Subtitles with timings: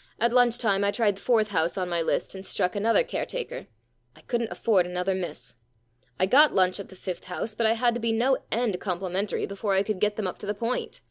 [0.00, 3.04] * At lunch time I tried the fourth house on my list and struck another
[3.04, 3.66] caretaker.
[4.16, 5.54] I couldn't afford another miss.
[6.18, 9.00] I got lunch at the fifth house, but I had to be no end com
[9.00, 11.02] plimentary before I could get them up to the point.